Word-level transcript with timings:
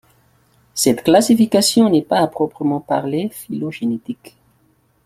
Cette 0.73 1.03
classification 1.03 1.87
n'est 1.87 2.01
pas 2.01 2.21
à 2.21 2.27
proprement 2.27 2.79
parler 2.79 3.29
phylogénétique. 3.29 4.35